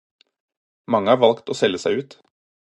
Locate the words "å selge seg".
1.55-2.03